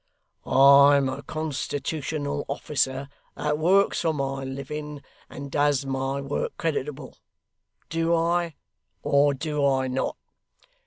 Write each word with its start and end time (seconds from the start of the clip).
I'm 0.47 1.07
a 1.07 1.21
constitutional 1.21 2.43
officer 2.47 3.07
that 3.37 3.59
works 3.59 4.01
for 4.01 4.15
my 4.15 4.43
living, 4.43 5.03
and 5.29 5.51
does 5.51 5.85
my 5.85 6.19
work 6.21 6.57
creditable. 6.57 7.19
Do 7.87 8.15
I, 8.15 8.55
or 9.03 9.35
do 9.35 9.63
I 9.63 9.87
not? 9.89 10.17